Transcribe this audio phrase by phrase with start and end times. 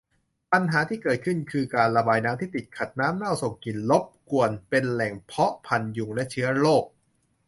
[0.51, 6.83] ปัญหาที่เกิดขึ้นคือ การระบายน้ำที่ติดขัด น้ำเน่าส่งกลิ่นรบกวน เป็นแหล่งเพาะพันธุ์ยุงและเชื้อโรค